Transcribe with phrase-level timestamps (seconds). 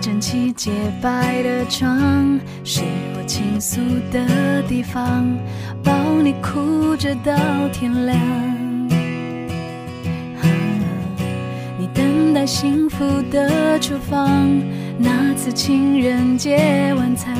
[0.00, 0.70] 整齐洁
[1.02, 2.80] 白的床是
[3.14, 3.78] 我倾诉
[4.10, 5.26] 的地方，
[5.84, 7.34] 抱你哭着到
[7.70, 8.18] 天亮。
[11.78, 14.48] 你等待幸福的厨房，
[14.98, 17.36] 那次情人节晚餐，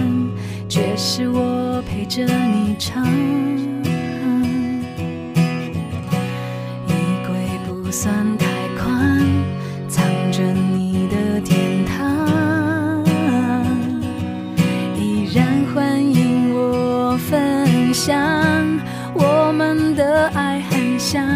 [0.69, 3.03] 却是我陪着你唱。
[21.13, 21.27] 想，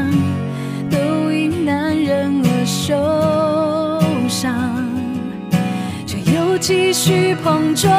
[0.89, 2.95] 都因男人而受
[4.29, 4.55] 伤，
[6.07, 7.93] 却又继续碰撞。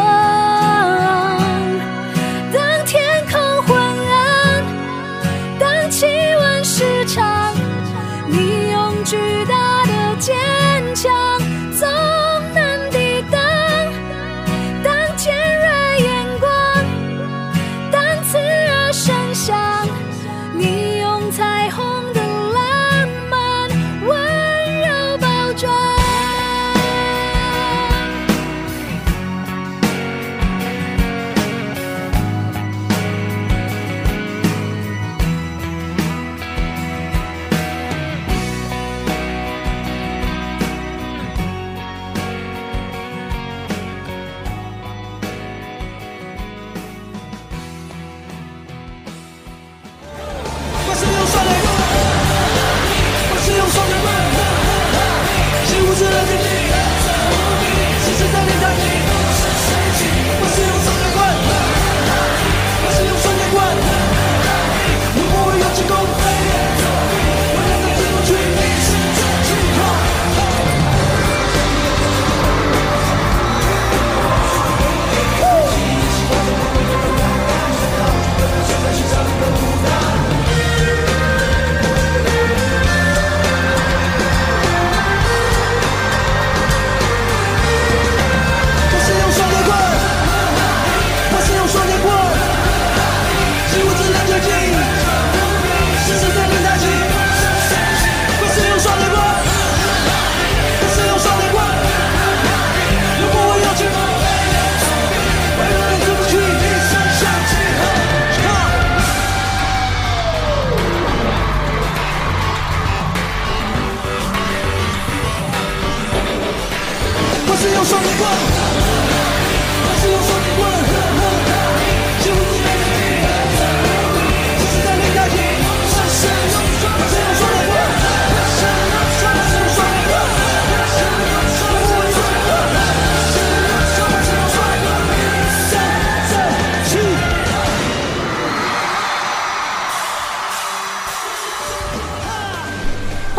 [117.88, 118.75] 双截棍，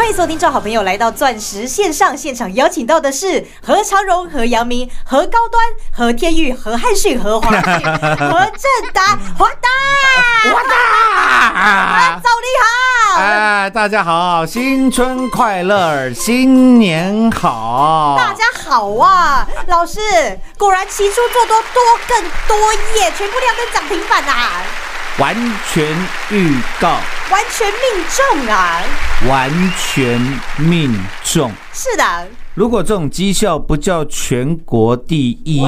[0.06, 9.68] 欢迎收听，众好朋友来到钻石线上现场，邀请到的是何长荣、何阳明、何高端、何天玉、何汉逊、何华 逊、何正达、华达、
[10.44, 13.20] 华达，早你好。
[13.20, 18.14] 哎，大家好，新春快乐，新年好！
[18.16, 19.98] 大家好啊，老师，
[20.56, 24.62] 果然期初做多多更多耶，全部亮灯涨停板啊，
[25.18, 25.34] 完
[25.72, 25.82] 全
[26.30, 26.88] 预告，
[27.30, 28.82] 完全命中啊！
[29.26, 30.20] 完全
[30.58, 31.50] 命中。
[31.72, 32.04] 是的，
[32.52, 35.62] 如果这种绩效不叫全国第一，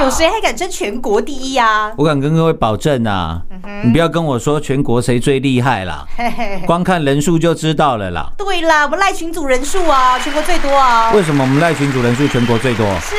[0.00, 1.90] 有谁还敢争全国第一啊？
[1.96, 3.40] 我敢跟各位保证啊，
[3.82, 8.30] 你不要跟我说全国谁最厉害啦，嘿嘿，光看人数就知道了啦。
[8.36, 11.10] 对啦，我们赖群组人数啊，全国最多啊。
[11.12, 12.86] 为什么我们赖群主人数全国最多？
[13.00, 13.16] 是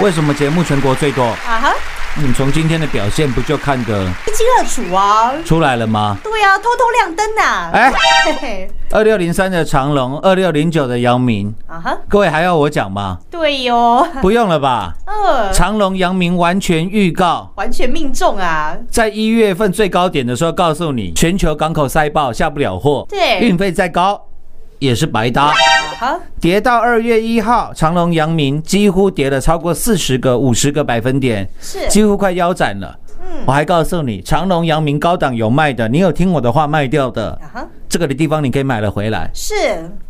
[0.00, 1.24] 为什么节目全国最多？
[1.24, 1.74] 啊哈，
[2.16, 5.32] 你从今天的表现不就看得一清二楚啊。
[5.44, 6.16] 出来了吗？
[6.22, 13.18] 对啊，偷偷亮灯呐、哎，二六零三的长隆，二六零九的阳明，啊哈，各位还要我讲吗？
[13.28, 14.92] 对哟，不用了吧？
[15.06, 18.76] 呃，长隆、阳明完全预告，完全命中啊。
[18.88, 23.40] 在一月份最高点的时候告诉你，全球港口塞爆，下不了货，对。
[23.40, 24.20] 运费再高
[24.78, 25.52] 也是白搭。
[25.98, 32.98] 好，跌到二月一号，长隆、阳明几乎跌了超过四十个、五十个百分点，是，几乎快腰斩了。
[33.46, 39.30] 我还告诉你，长隆、阳明高档有卖的，你有听我的话卖掉的，啊，这个的地方你可以买了回来。
[39.32, 39.54] 是，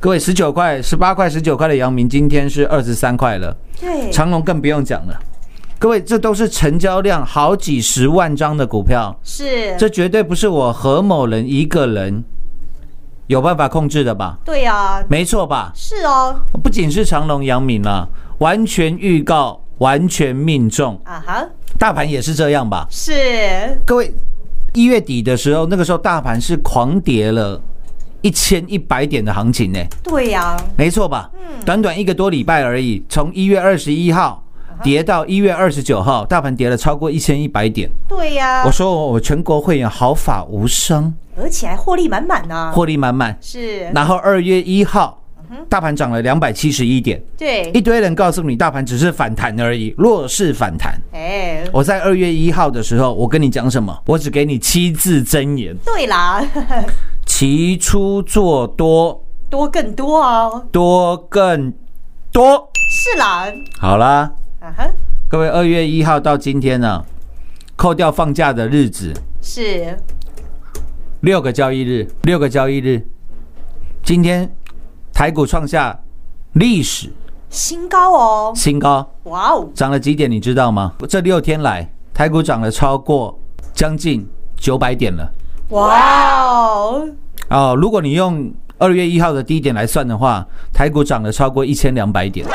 [0.01, 3.57] 各位，十九块、十八块、十九块的阳明，今天是二十三块了。
[3.81, 5.19] 对，长隆更不用讲了。
[5.79, 12.25] 各位，这都是成交量好几十万张的股票，是，这绝对不是我何某人一个人
[13.27, 14.39] 有办法控制的吧？
[14.45, 15.73] 对啊，没错吧？
[15.75, 18.07] 是哦，不仅是长隆、阳明了，
[18.39, 21.47] 完全预告，完全命中，啊哈，
[21.79, 22.87] 大盘也是这样吧？
[22.91, 24.13] 是，各位，
[24.75, 27.59] 一月底的时候，那个时候大盘是狂跌了
[28.21, 31.31] 一千一百点的行情呢，对呀、没错吧？
[31.35, 34.44] 嗯短短一个多礼拜而已，从一月二十一号
[34.83, 37.91] 跌到一月二十九号，大盘跌了超过一千一百点。
[38.09, 42.73] 对呀、我说我全国会员毫发无伤，而且还获利满满呢。
[42.75, 43.37] 获利满满。
[43.41, 45.23] 是，然后二月一号，
[45.69, 50.95] 大盘涨了两百七十一点，对一，堆人告诉你大盘只是反弹而已，弱势反弹。
[51.13, 53.97] 哎，我在二月一号的时候，我跟你讲什么？
[54.07, 56.45] 我只给你七字真言：对啦，
[57.27, 60.67] 期出做多，多更多哦。
[60.71, 61.73] 多更
[62.33, 62.71] 多。
[62.97, 63.47] 是啦，
[63.81, 64.31] 好啦，
[64.65, 64.91] 啊哈，
[65.29, 67.05] 各位，二月一号到今天呢、
[67.77, 69.13] 扣掉放假的日子，
[69.43, 69.95] 是，
[71.21, 73.07] 六个交易日，六个交易日，
[74.03, 74.51] 今天
[75.13, 76.01] 台股创下
[76.55, 77.13] 历史
[77.51, 78.53] 新高哦。
[78.57, 80.31] 新高，哇哦，涨了几点？
[80.31, 80.95] 你知道吗？
[81.11, 83.39] 这六天来，台股涨了超过
[83.75, 84.27] 将近
[84.57, 85.31] 九百点了。
[85.69, 87.07] 哇哦，
[87.51, 92.47] 哦，如果你用二月一号的低点来算的话，台股涨了超过一千两百点。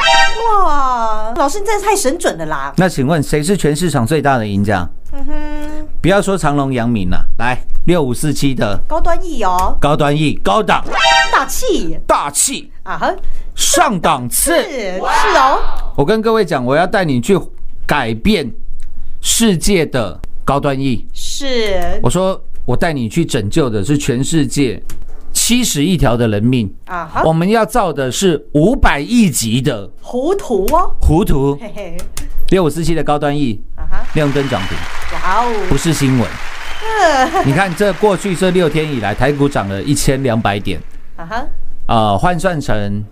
[1.30, 2.74] 哇，老师你真的太神准了啦。
[2.78, 4.88] 那请问谁是全市场最大的赢家？
[5.12, 10.84] 嗯哼，不要说长隆、阳明了，来六五四七的高端 E 哦，高端 E 高档
[11.31, 13.16] 大气大气啊哈，
[13.56, 14.52] 上档次。
[14.64, 15.00] 是是
[15.38, 15.60] 哦，
[15.96, 17.40] 我跟各位讲，我要带你去
[17.88, 18.52] 改变
[19.22, 21.08] 世界的高端 E。
[21.14, 24.82] 是我说，我带你去拯救的是全世界
[25.50, 26.72] 七十亿条的人命。
[26.86, 27.24] 啊哈。
[27.25, 31.57] 我，们要造的是五百亿级的糊涂哦，糊涂。
[31.60, 31.98] 嘿嘿，
[32.51, 34.78] 六五四七的高端 E 啊哈，亮灯涨停，
[35.12, 36.30] 哇哦，不是新闻。
[37.48, 40.80] 你看，这过去这六天以来，台股涨了一千两百点，
[41.16, 41.48] 啊哈，
[41.88, 43.04] 啊，换算成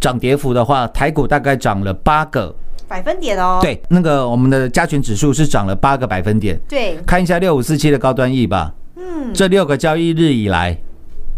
[0.00, 2.54] 涨跌幅的话，台股大概涨了八个。
[2.88, 6.58] 百分点哦，对，那个我们的加权指数是涨了八个百分点。
[6.66, 10.74] 对，看一下六五四七的高端 E 吧，嗯，这六个交易日以来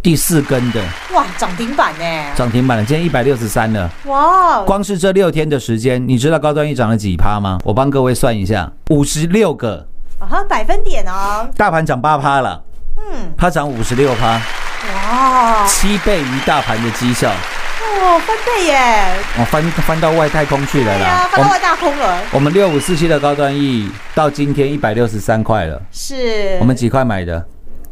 [0.04, 0.82] 第四根的。
[1.14, 2.04] 哇，涨停板呢，
[2.36, 3.90] 涨停板了，今天一百六十三了。
[4.04, 7.58] 哇哦，光是这六天的时间，你知道高端 E 涨了几趴吗？
[7.64, 12.62] 我帮各位算一下，五十六个，啊哈，百分点哦，大盘涨八趴了，
[12.98, 14.38] 嗯，它涨五十六趴，
[14.92, 19.06] 哇，七倍于大盘的绩效，哦，翻倍耶，
[19.38, 21.28] 我翻翻到外太空去了，啦。
[21.32, 27.42] 翻到外太空了，我们六五四七的高端 E 到今天一百六十三块了，是，我们几块买的？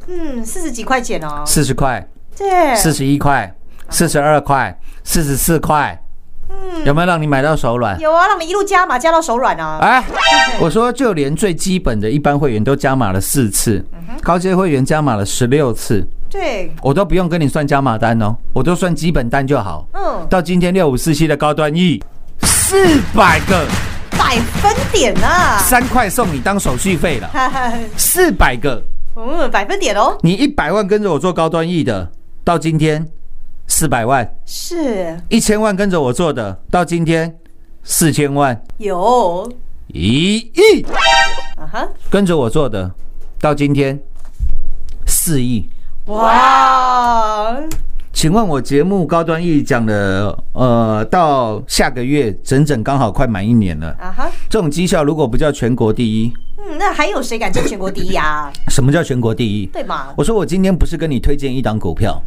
[0.08, 2.06] 嗯四十几块钱哦，四十块、
[2.36, 3.52] 对，四十一块、
[3.90, 5.98] 四十二块、四十四块，
[6.84, 7.98] 有没有让你买到手软？
[8.00, 10.04] 有啊，让你一路加码加到手软啊，哎，
[10.60, 13.84] 我说就连最基本的一般会员都加码了四次，
[14.22, 19.86] 高阶会员加码了十六次，对，我都不用跟你算加码单哦，我都算基本单就好。
[19.92, 22.02] 嗯，到今天六五四七的高端 E，
[22.42, 23.66] 四百个，
[24.10, 28.82] 百分点啊，三块送你当手续费了，哈哈，四百个，
[29.14, 32.10] 嗯，百分点哦，你一百万跟着我做高端 E 的，
[32.42, 33.06] 到今天
[33.66, 35.20] 四百万，是。
[35.28, 37.38] 一千万跟着我做的，到今天
[37.82, 39.52] 四千万，有，
[39.88, 40.82] 一亿
[41.56, 42.90] 啊哈，跟着我做的，
[43.38, 44.00] 到今天
[45.06, 45.68] 四亿。
[46.06, 47.54] 哇，
[48.12, 53.88] 请问我节目高端 E 讲的，呃，到下个月整整刚好快满一年了。
[54.00, 56.32] 啊哈，这种绩效如果不叫全国第一，
[56.64, 58.52] 嗯，那还有谁敢争全国第一啊？
[58.70, 59.66] 什么叫全国第一？
[59.66, 60.14] 对吗？
[60.16, 62.22] 我说我今天不是跟你推荐一档股票，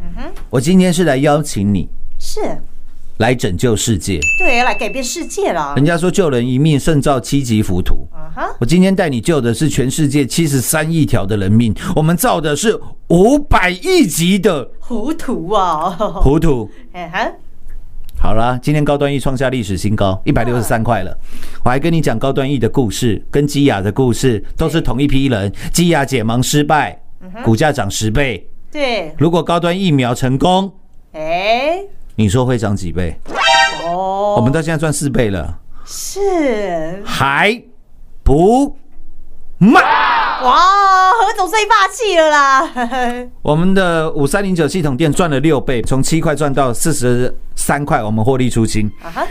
[0.50, 1.88] 我今天是来邀请你
[2.18, 2.40] 是，
[3.18, 4.20] 来拯救世界。
[4.38, 12.78] 对，来改变世界了人，家说救人一命胜造七级浮屠，啊哈，我今天带你救的是全世界七十三亿条的人命，我们造的是
[13.08, 15.90] 五百亿级的 糊涂啊，
[16.22, 16.70] 糊涂。
[16.92, 17.32] 哎哈，
[18.26, 21.16] 好啦，今天高端 E 创下历史新高，一百六十三块了。
[21.62, 25.52] 我还跟你讲高端 E 的故事，跟基亚的故事，都是同一批人。
[25.72, 27.00] 基亚解盲失败，
[27.44, 28.44] 股价涨十倍。
[28.72, 30.72] 对，如果高端疫苗成功，
[31.12, 31.78] 哎，
[32.16, 33.16] 你说会涨几倍？
[33.86, 37.62] 哦，我们到现在赚四倍了，是还
[38.24, 38.76] 不
[39.58, 40.05] 卖。
[40.46, 42.70] 哇，何总最霸气了啦！
[43.42, 48.88] 我们的五三零九系统店赚了六倍，从七块赚到四十三块，我们获利出清。
[49.02, 49.26] 啊哈，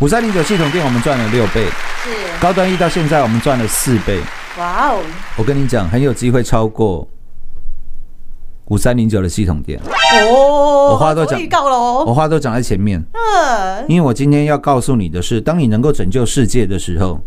[0.00, 1.64] 五三零九系统店我们赚了六倍，
[2.04, 4.20] 是高端一到现在我们赚了四倍。
[4.56, 5.00] 哇哦，
[5.36, 7.04] 我跟你讲，很有机会超过
[8.66, 9.80] 五三零九的系统店。
[10.30, 12.04] 哦，我话都讲预告喽。
[12.06, 17.20] 我话都讲在前面，嗯，因为我今天要告诉你的是，当你能够拯救世界的时候，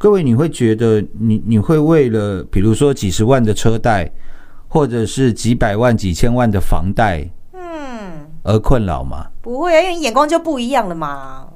[0.00, 4.10] 各位你会觉得你你会为了比如说几十万的车贷，
[4.66, 9.26] 或者是几百万、几千万的房贷，嗯，而困扰吗？
[9.42, 11.46] 不会啊，因为你眼光就不一样了嘛。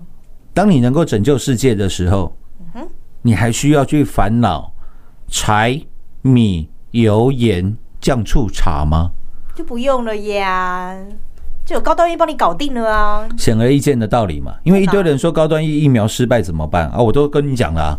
[0.53, 2.37] 当你能够拯救世界的时候，
[3.23, 4.71] 你还需要去烦恼
[5.27, 5.81] 柴
[6.21, 9.11] 米油盐酱醋茶吗？
[9.55, 10.95] 就不用了呀，
[11.64, 13.26] 就有高端医帮你搞定了啊。
[13.38, 14.54] 显而易见的道理嘛。
[14.64, 16.99] 因为一堆人说高端疫疫苗失败怎么办啊？
[16.99, 17.99] 我都跟你讲了、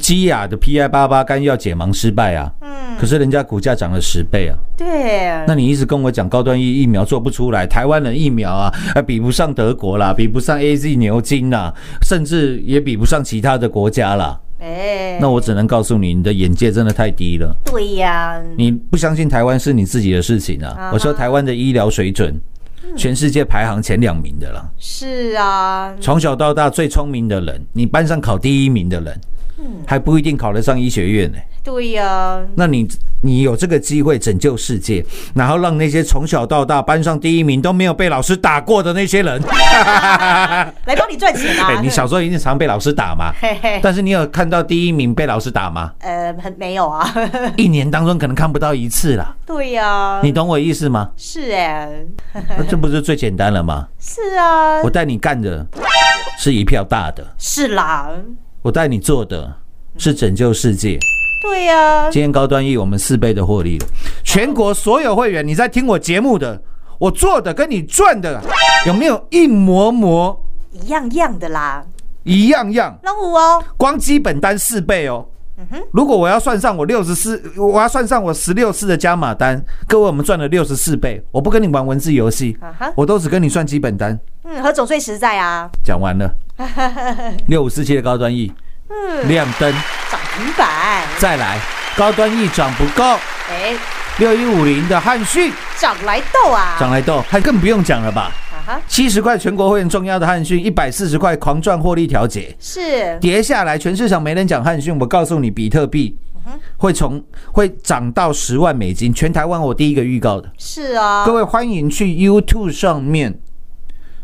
[0.00, 4.58] 基亚的 PI 八八肝药解盲失败啊，嗯，可是人家股价涨了十倍啊。
[4.76, 11.72] 对，那你一直跟我讲高端疫疫苗做不出来，台湾的疫苗啊，呃比不上德国啦，比不上 AZ 牛津啦，
[12.02, 14.38] 甚至也比不上其他的国家啦。
[14.58, 17.54] 哎，那我只能告诉你，你的眼界真的太低了。
[17.64, 20.90] 对呀，你不相信台湾是你自己的事情啊啊！
[20.92, 22.34] 我说台湾的医疗水准，
[22.96, 24.70] 全世界排行前两名的了。
[24.78, 29.20] 是啊，从小到大最聪明的人，你班上考第一名的人，
[29.58, 32.86] 嗯还不一定考得上医学院呢、对呀，那你
[33.22, 39.40] 你有这个机会拯救世界，然后让那些从小到大班上第一名都没有被老师打过的那些人，
[40.84, 41.82] 来帮你赚钱啊 哎，！
[41.82, 43.32] 你小时候一定常被老师打嘛？
[43.40, 45.92] 嘿嘿，但是你有看到第一名被老师打吗？
[46.00, 47.10] 呃，很没有啊。
[47.56, 51.10] 一年当中可能看不到一次啦，对呀，你懂我意思吗？
[51.16, 51.88] 是哎，
[52.58, 53.88] 那这不是最简单了吗？
[53.98, 55.66] 是啊我，带你干的
[56.38, 58.10] 是一票大的，是啦，
[58.66, 59.54] 我带你做的
[59.96, 60.98] 是拯救世界。
[61.40, 63.86] 对呀，今天高端 E 我们四倍的获利了，
[64.24, 66.60] 全国所有会员，你在听我节目的，
[66.98, 68.42] 我做的跟你赚的
[68.84, 70.36] 有没有一模模
[70.72, 71.84] 一样样的啦。
[72.24, 72.98] 一样样？
[73.04, 75.24] 老五哦，光基本单四倍哦。
[75.92, 81.22] 如果我要算上我六十四，我要算上我十六次的加码单，各位我们赚了六十四倍。
[81.30, 82.56] 我不跟你玩文字游戏
[82.94, 84.18] 我都只跟你算基本单。
[84.44, 86.30] 嗯，何总最实在啊，讲完了，
[87.48, 88.52] 六五四七的高端 E
[88.88, 89.72] 嗯，亮灯，
[90.10, 91.58] 涨停板，再来
[91.96, 93.02] 高端 E 涨不够，
[93.48, 93.74] 哎，
[94.18, 98.30] 六一五零的汉讯涨来斗啊，涨来斗，还更不用讲了吧？
[98.88, 104.96] 七十块全国会员重要的汉讯，一百四十块狂赚获利调节，是，跌下来，全市场没人讲汉讯。
[104.98, 106.16] 我告诉你，比特币
[106.76, 110.50] 会从会涨到十万美金，全台湾我第一个预告的。
[110.58, 113.38] 是啊，各位欢迎去 YouTube 上面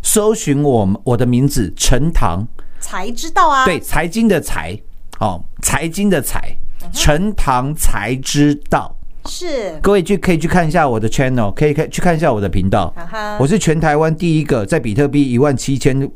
[0.02, 2.46] 搜寻我们我的名字陈唐，
[2.80, 4.78] 才知道啊，对，财经的财，
[5.20, 6.56] 哦，财经的财，
[6.92, 8.96] 陈唐才知道。
[9.26, 12.92] 是，各位去可以去看一下我的 channel，可以看去看一下我的频道。
[13.38, 16.08] 我是全台湾第一个在比特币一万七千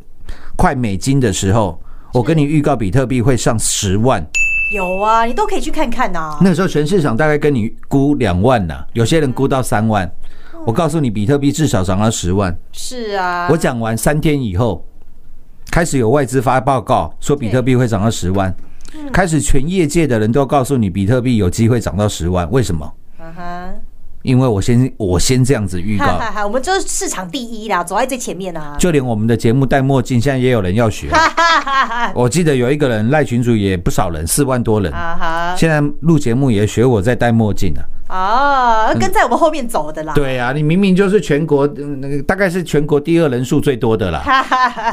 [0.56, 1.80] 块美金的时候，
[2.12, 4.24] 我跟你预告比特币会上十万。
[4.74, 6.36] 有啊，你都可以去看看呐。
[6.40, 10.10] 那时候全市场大概跟你估两万呐，有些人估到三万。
[10.66, 12.56] 我告诉你，比特币至少涨到十万。
[12.72, 14.84] 是啊，我讲完三天以后，
[15.70, 18.52] 开始有外资发报告说比特币会涨到十万，
[19.12, 22.50] 开始全业界的人都告诉你比特币有机会涨到十万。
[22.50, 22.92] 为什么？
[23.18, 23.68] 啊哈，
[24.22, 28.76] 因为我先我先这样子预告，哈哈哈，我们就是市场第一啦，走在最前面啊。
[28.78, 31.10] 就连我们的节目戴墨镜，现在也有人要学。
[31.10, 37.82] 哈哈哈哈我记得有一个人赖群主也不少人，四万多人，啊哈，现在录节目也学我在戴墨镜啊。
[38.08, 40.12] 哦，跟在我们后面走的啦。
[40.14, 44.22] 对啊，你明明就是全国呃那个大概是全国第二人数最多的啦，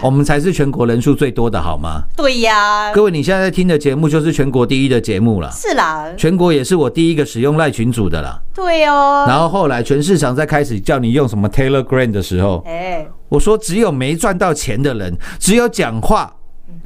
[0.01, 2.03] 我们才是全国人数最多的好吗？
[2.15, 8.39] 对呀，各位，你现在在听的节目就是全国第一的节目了，是啦，全国也是我第一个使用赖群组的啦。
[8.53, 9.25] 对哦。
[9.27, 16.32] 然后后来全市场在开始叫你用什么 Telegram 的时候，哎，我说只有没赚到钱的人，只有讲话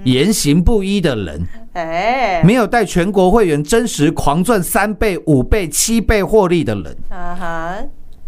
[0.03, 1.41] 言行不一的人，
[1.73, 7.75] 哎，没有带全国会员真实狂赚三倍、五倍、七倍获利的人，啊哈，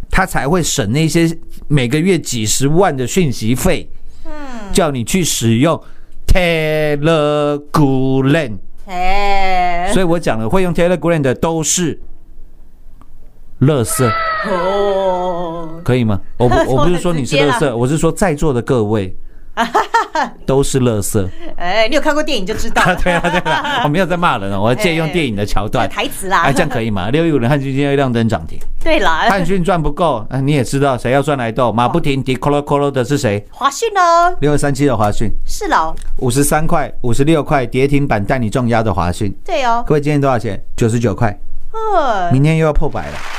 [0.10, 1.30] 他才会省那些
[1.68, 3.90] 每个月几十万的讯息费，
[4.26, 4.32] 嗯，
[4.74, 5.80] 叫你去使用
[6.28, 7.60] Telegram。
[8.88, 12.00] 哎，所以我讲了，会用 Telegram 的都是
[13.60, 14.12] 乐色，
[14.50, 16.20] 哦，可以吗？
[16.38, 19.16] 我不我不是说你是垃说得直接圾， 我是说在座的各位
[20.46, 21.28] 都是垃圾。
[21.58, 22.84] 哎，你有看过电影就知道。
[22.88, 25.90] 了，对啊对啊，我 没有在骂人哦，我借用电影的桥段。
[25.90, 26.42] 台词啦。
[26.44, 27.10] 哎，这样可以吗？
[27.10, 33.46] 六一五零汉讯今天亮灯涨停，对啦，汉讯赚不够，啊，你也知道谁要赚来斗，马不停蹄，扣喽扣喽的是谁？
[33.52, 34.36] 华讯哦？
[34.42, 40.62] 六二三七的华讯，是了，五十三块、五十六块跌停板带你重压的华讯，对哦，各位今天多少钱？
[40.76, 41.38] 九十九块，
[41.72, 43.39] 呃，明天又要破百了。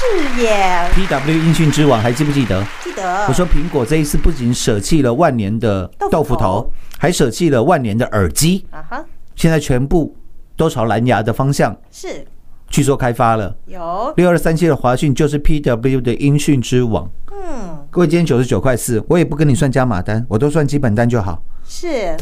[0.00, 2.64] 是耶，PW 音讯之王还记不记得？
[2.82, 3.26] 记得。
[3.28, 9.04] 我说苹果这一次不仅舍弃了万年的豆腐头头，还舍弃了万年的耳机，啊哈，
[9.36, 10.16] 现在全部
[10.56, 12.26] 都朝蓝牙的方向是。
[12.70, 13.54] 去做开发了。
[13.66, 17.06] 有，六二三七的华讯就是 PW 的音讯之王。
[17.32, 22.16] 嗯，各位今天九十九块四，我也不跟你算加码单，我都算基本单就好，是。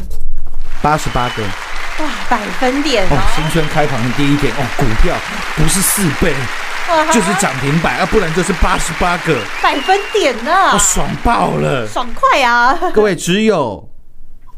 [0.81, 1.43] 八十八个。
[1.43, 3.09] 哇，百分点哦。
[3.11, 5.15] 哦，新春开盘的第一天哦，股票
[5.55, 6.33] 不是四倍。
[6.33, 6.68] 哇
[7.13, 10.51] 就是涨停板啊，不然就是八十八个，百分点呢。
[10.73, 11.87] 我，爽爆了。
[11.87, 12.77] 爽快啊！
[12.93, 13.89] 各位，只有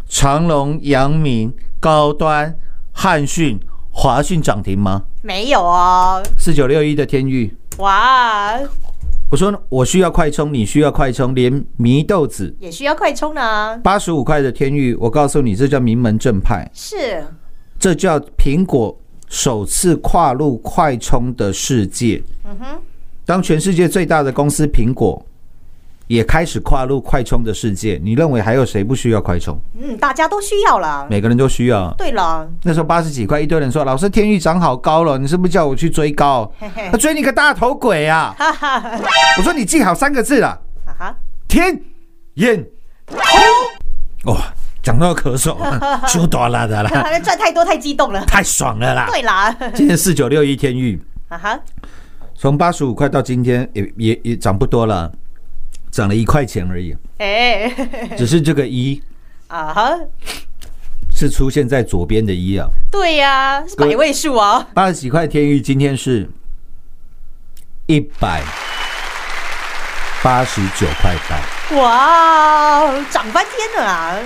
[0.08, 2.56] 长隆、阳明、高端、
[2.94, 3.60] 汉讯、
[3.92, 5.04] 华讯涨停吗？
[5.22, 8.58] 没有哦，四九六一的天域，哇，
[9.30, 12.56] 我说我需要快充，你需要快充，连祢豆子。
[12.60, 17.24] 也需要快充呢，八十五块的天域，我告诉你，这叫名门正派，是。
[17.80, 18.98] 这叫苹果
[19.32, 22.22] 首次跨入快充的世界。
[22.44, 22.82] 嗯哼，
[23.26, 25.26] 当全世界最大的公司苹果
[26.08, 29.58] 也开始跨入快充的世界，你认为还有谁不需要快充？
[29.80, 31.08] 嗯，大家都需要了。
[31.10, 31.90] 每个人都需要。
[31.98, 36.52] 对了，那时候八十几块，一堆人说：“老师，天域涨好高了，你是不是叫我去追高？
[36.92, 38.36] 他追你个大头鬼啊！”
[39.40, 40.60] 我说：“你记好三个字了，
[41.48, 41.82] 天
[42.34, 42.62] 眼
[43.08, 43.18] 空。”
[44.34, 45.56] 哇，讲到咳嗽，
[46.08, 48.26] 羞多了的啦， 还赚太多太激动了。
[48.26, 49.08] 太爽了啦！
[49.12, 51.60] 对啦，今天四九六一天域啊哈，
[52.36, 55.12] 从八十五块到今天也也也涨不多了，
[55.92, 56.96] 涨了一块钱而已。
[57.20, 57.70] 哎，
[58.18, 59.00] 只是这个一
[59.48, 59.92] 啊哈，
[61.16, 64.66] 是出现在左边的一啊，对呀，是百位数哦。
[64.74, 66.28] 八十几块天域今天是
[67.86, 68.42] 一百
[70.24, 74.18] 八十九块八，哇，涨翻天了啊！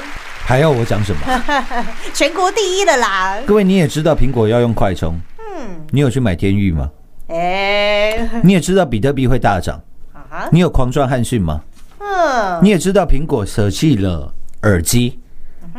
[0.46, 1.22] 还要我讲什么？
[2.14, 3.38] 全国第一的啦。
[3.48, 6.90] 各位你也知道苹果要用快充，嗯，你有去买天域吗？
[7.28, 9.82] 哎， 你也知道比特币会大涨，
[10.14, 11.62] 啊，你有狂赚汉讯吗？
[12.00, 14.32] 嗯，你也知道苹果舍弃了
[14.62, 15.20] 耳机，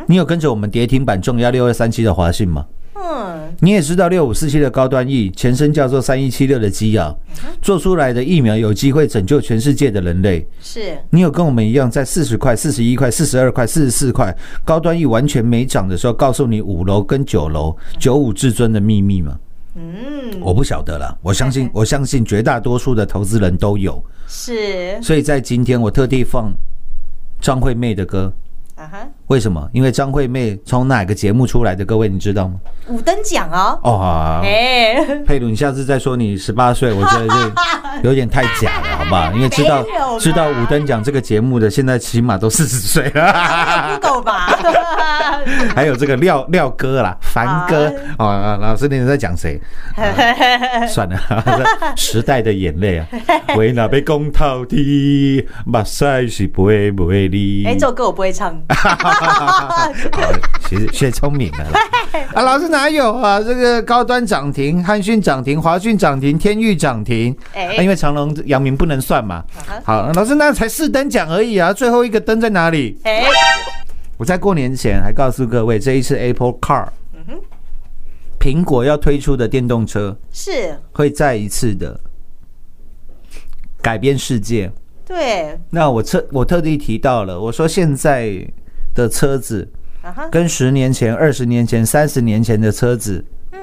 [0.08, 2.66] 你有跟着我们跌停板重压六二三七的华讯吗？
[2.98, 7.16] 嗯，你也知道六五四七的高端 E 前身叫做三一七六的基药，
[7.60, 10.46] 做出来的疫苗有机会拯救全世界的人类。
[10.60, 10.96] 是。
[11.10, 19.38] 你有跟我们一样在四十块、四十一块、四十二块、四十四块高端 E 完全没涨的时候，告诉你五楼跟九楼九五至尊的秘密吗？
[19.74, 25.00] 嗯，我不晓得了，我相信我相信绝大多数的投资人都有，是。
[25.02, 26.50] 所以在今天我特地放
[27.42, 28.32] 张惠妹的歌。
[28.74, 29.68] 啊哈，为什么？
[29.72, 31.84] 因为张惠妹从哪个节目出来的？
[31.84, 32.54] 各位你知道吗？
[32.88, 33.78] 五等奖哦。
[33.82, 39.32] 哦，好哎， 佩鲁，你下次再说你十八岁，我觉得这 有点太假了，好不好？
[39.32, 39.84] 因为知道
[40.20, 43.98] 知道五等奖这个节目的，现在起码都四十岁了。
[44.00, 44.46] Google 吧。
[45.74, 49.60] 还有这个廖廖哥啦，凡哥哦，啊老师你在讲谁？
[49.96, 51.18] 啊算了，
[51.96, 53.06] 时代的眼泪啊，
[53.56, 57.64] 为那被公套的，目屎是不会不会哩。
[57.66, 58.56] 哎，这首歌我不会唱。
[59.24, 59.92] 好，
[60.68, 61.80] 其实学聪明了啦。
[62.34, 63.40] 啊，老师哪有啊？
[63.40, 67.36] 这个高端涨停，汉讯涨停，华讯涨停，天域涨停。
[67.54, 69.80] 哎啊因为长隆、阳明不能算嘛啊。
[69.84, 72.98] 好，老师那才四等奖而已啊，最后一个灯在哪里？
[73.04, 73.24] 哎，
[74.16, 76.88] 我在过年前还告诉各位，这一次 Apple Car，
[78.38, 81.98] 苹果要推出的电动车是，会再一次的
[83.82, 84.70] 改变世界。
[85.04, 88.44] 对，那我特我特地提到了，我说现在
[88.96, 89.68] 的车子
[90.30, 93.60] 跟十年前、二十年前、三十年前的车子嗯，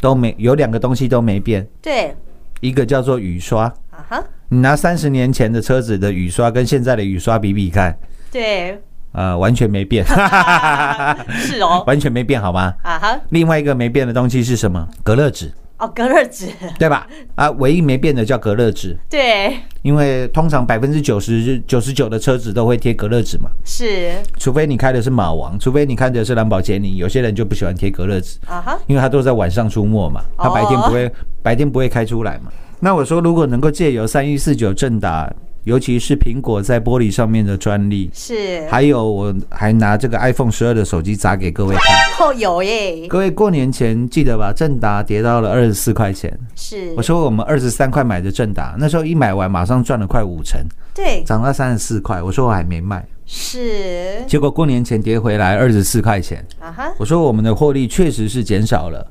[0.00, 2.14] 都没有两个东西都没变，对，
[2.60, 3.64] 一个叫做雨刷。
[3.90, 7.96] 啊哈，你拿三十年前的车子的雨刷跟现在的雨刷比比看，
[8.30, 8.78] 对，
[9.12, 10.04] 呃，完全没变，
[11.38, 12.74] 是哦， 完全没变，好吗？
[12.82, 14.86] 啊哈，另外一个没变的东西是什么？
[15.02, 15.50] 隔热纸，
[15.84, 17.06] 哦，隔热纸， 对吧？
[17.34, 32.50] 啊，唯一没变的叫隔热纸，对，因为通常百分之九十九十九的车子都会贴隔热纸嘛，是，除非你开的是马王，除非你开的是兰博基尼，有些人就不喜欢贴隔热纸，啊哈，因为他都在晚上出没嘛，他白天不会、白天不会开出来嘛。
[32.80, 35.30] 那我说，如果能够借由三一四九正达
[35.64, 42.26] 尤其是苹果在玻璃上面的专利，是，还有我还拿这个 iPhone 十二的手机砸给各位看。
[42.26, 44.52] 哦有耶，各位过年前记得吧？
[44.54, 50.60] 正达跌到了二十四块钱，是，我说我们二十三块买的正达，那时候一买完马上赚了快五成，
[50.94, 59.04] 对，涨到三十四块，我说我还没卖，是，结果过年前跌回来二十四块钱，啊哈，我说我们的获利确实是减少了，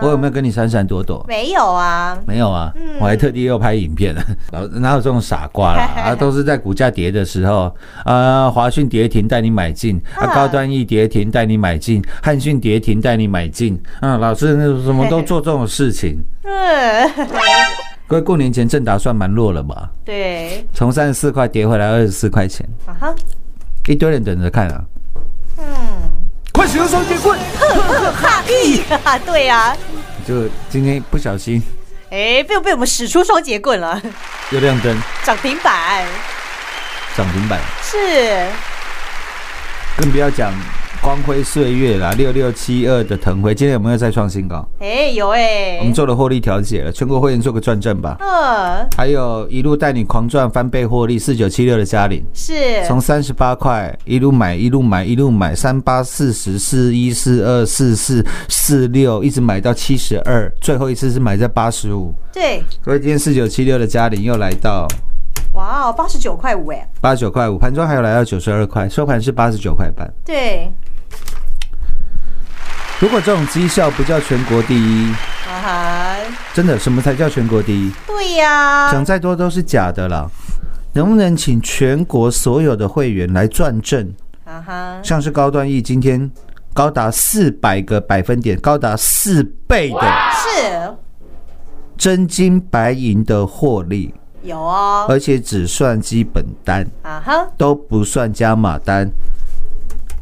[0.00, 1.24] 我有没有跟你闪闪躲躲？
[1.28, 4.14] 没有啊，没有啊，我还特地又拍影片。
[4.16, 5.82] 了，然后哪有这种傻瓜啦？
[6.02, 10.34] 啊，都是在股价跌的时候，啊，华讯跌停带你买进，啊，啊。
[10.34, 16.18] 高端易跌停带你买进，汉讯跌停带你买进，啊，老师那什么都做这种事情。
[16.44, 17.10] 嗯，
[18.06, 19.90] 各位过年前正达算蛮弱了吧？
[20.04, 23.14] 对，从三十四块跌回来二十四块钱，啊哈，
[23.88, 24.84] 一堆人等着看啊！
[26.66, 27.38] 使用双节棍！
[28.20, 28.82] 哈意，
[29.26, 29.76] 对啊，
[30.26, 31.62] 就今天不小心
[32.10, 34.00] 哎，被被我们使出双截棍了，
[34.50, 36.06] 又亮灯，涨停板，
[37.16, 38.46] 涨停板，是，
[39.96, 40.52] 更不要讲
[41.02, 44.64] 光辉岁月啦，六六七二的腾辉，今天有没有再创新高？
[44.78, 48.16] 哎，有哎，我们做了获利调节了，全国会员做个转正吧。
[48.20, 52.54] 嗯，还有一路带你狂赚翻倍获利，四九七六的嘉玲，是，
[52.86, 62.14] 从三十八块一路买一路买一路买，三八四十四一四二四四四六，一直买到七十二，最后一次是买在八十五。
[62.32, 64.86] 对，所以，今天四九七六的嘉玲又来到
[65.54, 70.08] 哇哦，八十九块五哎，八十九块五，盘中还有来到九十二块，收盘是八十九块半。
[70.24, 70.70] 对，
[73.02, 75.12] 如果这种绩效不叫全国第一，
[75.48, 76.14] 啊，
[76.54, 77.92] 真的什么才叫全国第一？
[78.06, 80.30] 对呀，讲再多都是假的啦。
[80.92, 84.08] 能不能请全国所有的会员来转正？
[84.44, 86.30] 啊哈，像是高端 E 今天
[86.72, 90.94] 高达四百个百分点，高达四倍的是。
[91.98, 99.10] 真金白银的获利，有哦，而且只算基本单，啊哈，都不算加码单。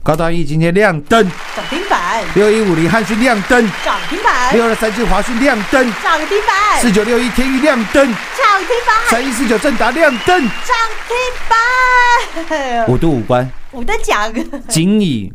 [0.03, 1.23] 高端 E 今天亮灯，
[1.55, 2.00] 涨停板，
[2.35, 10.77] 六一五零汉讯亮灯，涨停板，六二三七华讯亮灯，涨停板，四九六一天域亮灯，涨停板，三一四九正达亮灯，涨
[11.09, 13.49] 停板，五度五关。
[13.73, 14.33] 五等奖，
[14.69, 15.33] 仅以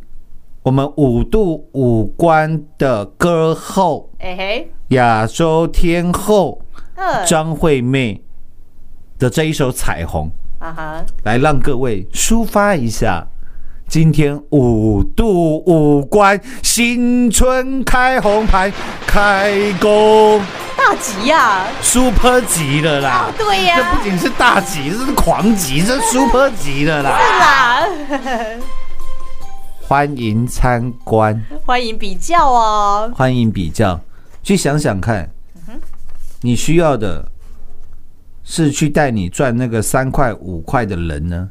[0.64, 6.62] 我们五度五关的歌后哎嘿，亚洲天后
[6.96, 8.22] 嗯，张惠妹
[9.20, 13.26] 的这一首《彩虹啊哈，》，来让各位抒发一下。
[13.88, 18.72] 今天五度五关，新春开红盘，
[19.08, 20.42] 开工
[20.76, 23.32] 大吉呀，，super 级了啦！
[23.38, 27.88] 对呀这不仅是大吉，这是狂吉，这是 super 级的啦！
[28.08, 28.60] 是啦，
[29.88, 31.42] 欢迎参观。
[31.66, 34.00] 欢迎比较哦，欢迎比较，
[34.44, 35.30] 去想想看，
[36.42, 37.32] 你需要的
[38.44, 41.50] 是去带你赚那个三块五块的人呢，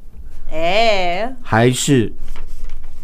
[0.55, 2.13] 哎，还是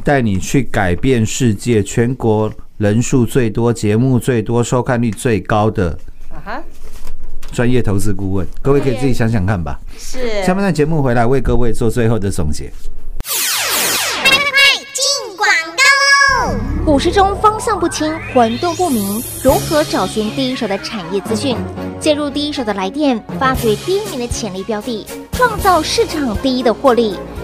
[0.05, 1.83] 带你去改变世界？
[1.83, 5.99] 全国人数最多、节目最多、收看率最高的
[6.31, 6.63] 啊哈，
[7.53, 9.81] 专业投资顾问，各位可以自己想想看吧。
[9.99, 12.71] 是下半段节目回来为各位做最后的总结。
[14.93, 16.57] 进广告喽！
[16.85, 21.57] 股市中方向不清、混沌不明，如何找寻第一手的产业资讯？
[21.99, 27.19] 介入第一手的来电，发掘第一名的潜力标的，创造市场第一的获利。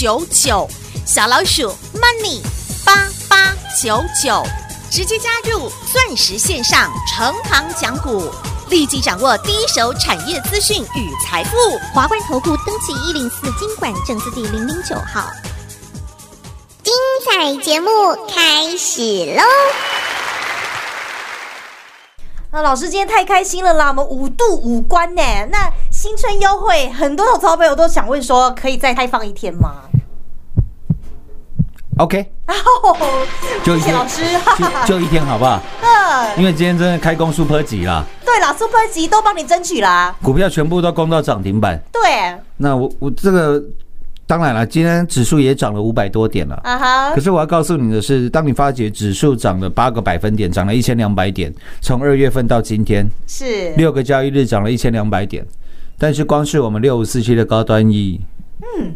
[0.00, 0.70] 九九，
[1.04, 2.40] 小老鼠 Money
[2.86, 4.44] 八八九九，
[4.92, 8.30] 直接加入钻石线上成行讲股，
[8.68, 11.56] 立即掌握第一手产业资讯与财富。
[11.92, 15.28] 华冠投顾登记一零四经管证字第零零九号。
[16.84, 16.94] 精
[17.28, 17.90] 彩节目
[18.32, 19.42] 开始喽！
[22.52, 25.22] 那老师今天太开心了啦，我们五度五关呢。
[25.50, 29.82] 那新春优惠，很多投资朋友都想问说，可以再开放一天吗
[31.96, 32.54] ？OK，哦，
[33.66, 35.60] 就一天谢谢老师，就一天好不好？
[35.82, 40.14] 嗯，因为今天真的开工 super 级啦，对啦，Super 级都帮你争取啦。
[40.22, 41.76] 股票全部都攻到涨停板。
[41.92, 43.60] 对，那我我这个
[44.24, 46.54] 当然了，今天指数也涨了五百多点了。
[46.62, 55.44] 啊哈可，是我要告诉你的是，当你发觉指数涨了八个百分点，涨了一千两百点，从二月份到今天是六个交易日涨了一千两百点，
[55.98, 58.20] 但是光是我们六五四七的高端 E
[58.62, 58.94] 嗯，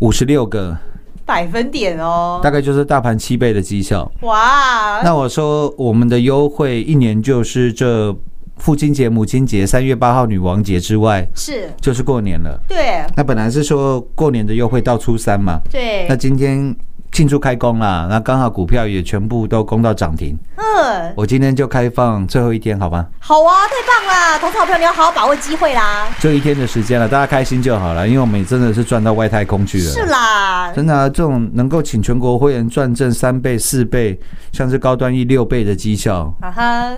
[0.00, 0.76] 五十六个，
[1.24, 2.40] 百分点哦。
[2.42, 4.10] 大，概就是大盘七倍的绩效。
[4.22, 8.12] 哇，那我说我们的优惠一年就是这
[8.56, 11.70] 父亲节、母亲节、三月八号女王节之外，是。
[11.80, 12.60] 就是过年了。
[12.66, 13.04] 对。
[13.16, 16.06] 那本来是说过年的优惠到初三嘛，对。
[16.08, 16.74] 那，今天
[17.12, 20.38] 庆祝开工啦，那刚好股票也全部都攻到涨停。
[20.56, 23.06] 嗯，我今天就开放最后一天，好吗？
[23.18, 29.90] 好啊，太棒了，投资好朋友你要好好把握机会啦，就一天的时间了，大家开心就好了，因为我们也真的是赚到外太空去了。
[29.90, 34.18] 是啦，真的、啊，这种能够请全国会员赚正三倍、四倍，
[34.52, 36.92] 像是高端一六倍的绩效，啊哈，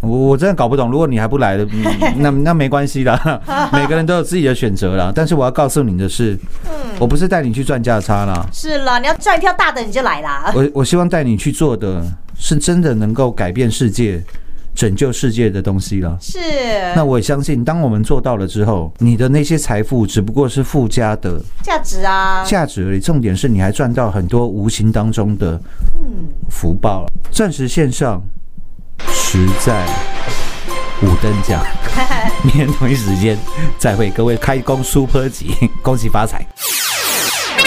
[0.00, 0.90] 我我真的搞不懂。
[0.90, 1.84] 如果你还不来的，嗯
[2.18, 3.40] 那那没关系啦，
[3.72, 5.12] 每个人都有自己的选择啦。
[5.14, 6.38] 但是我要告诉你的是，
[6.98, 12.02] 我不是带你去赚价差啦，是啦，你要赚一票大的你就来啦，我我希望带你去做的
[12.36, 14.22] 是真的能够改变世界、
[14.74, 16.16] 拯救世界的东西了。
[16.20, 16.38] 是，
[16.96, 23.00] 那我也相信，当我们做到了之后，你的那些财富只不过是附加的价值啊，价值而已。
[23.00, 25.60] 重点是你还赚到很多无形当中的
[26.48, 27.12] 福报了。
[27.30, 28.22] 钻石线上
[29.32, 29.86] 实在
[31.02, 31.64] 五等奖，
[32.42, 33.38] 明天同一时间
[33.78, 36.44] 再会，各位开工 Super 级， 恭喜发财
[37.56, 37.64] 快！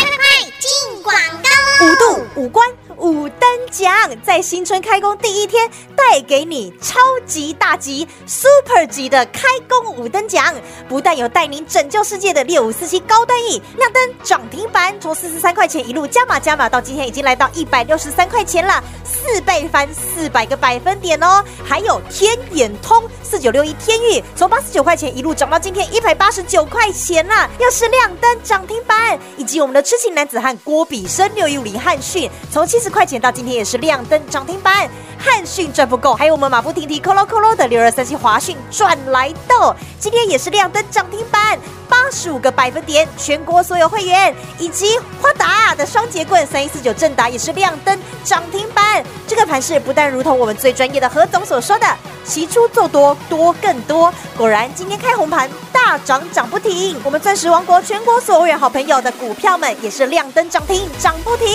[0.60, 1.86] 进广告。
[1.86, 3.92] 五度五关五等奖，
[4.24, 10.54] 在新春开工第一天，带给你超级大吉 Super 级的开工五等奖，
[10.88, 21.44] 不但有带您拯救世界的六五四七高端 E 亮灯涨停板，从四十三块钱一路加码加码，到今天已经来到一百六十三块钱了，四倍翻四百个百分点哦。
[21.66, 34.90] 还有天眼通四九六一天域，从八十九块钱一路涨到今天一百八十九块钱啦，又是亮灯涨停板，以及我们的痴情男子汉郭比生六一五零汉讯，从七十块钱到今天也是亮灯涨停板。
[35.20, 49.02] 汉讯赚不够，还有我们马不停蹄、扣喽扣喽的六二三七华讯赚来的，今天也是亮灯涨停板，八十五个百分点，全国所有会员以及花达的双节棍三一四九正达也是亮灯涨停板。
[49.26, 51.88] 这个盘势不但如同我们最专业的何总所说的，
[52.26, 57.00] 起初做多，多更多，果然今天开红盘，大涨涨不停。
[57.02, 61.48] 我们钻石王国全国所有好朋友的股票们也是亮灯涨停，涨不停。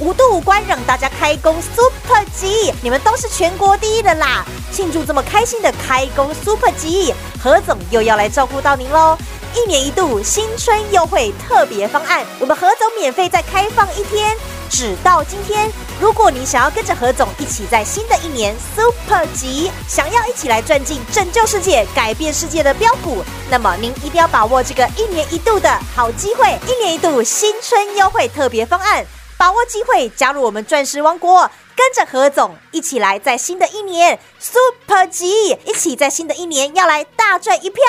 [0.00, 4.44] 五度五关让大家开工 Super 级，你们都是全国第一的啦！
[4.72, 9.18] 庆祝这么开心的开工 Super 级，何总又要来照顾到您喽。
[9.54, 14.34] 一年一度新春优惠特别方案，我们何总免费再开放一天，
[14.70, 15.68] 只到今天。
[16.00, 29.04] 如果你想要跟着何总一起在新的一年 Super 级，想要一起来赚进拯救世界、改变世界的标股，那么您一定要把握这个一年一度的好机会，一年一度新春优惠特别方案。
[29.42, 37.82] 把握机会，加入我们钻石王国，跟着何总一起来，在新的一年 Super 级，一起在新的一年要来大赚一票。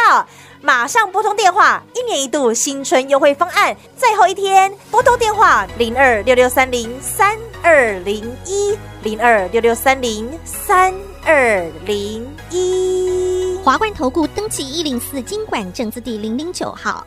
[0.61, 10.91] 马上拨通电话，一年一度新春优惠方案，最后一天，拨通电话零二六六三零三二零一零二六六三零三
[11.23, 13.59] 二零一。
[13.63, 17.05] 华冠投顾登记一零四经管证字第零零九号。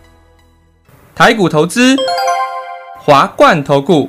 [1.17, 1.97] 台股投资，
[3.01, 4.09] 华冠投顾。